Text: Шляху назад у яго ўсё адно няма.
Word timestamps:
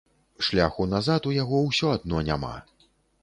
Шляху 0.45 0.85
назад 0.93 1.27
у 1.31 1.35
яго 1.43 1.61
ўсё 1.67 1.91
адно 1.97 2.21
няма. 2.31 2.53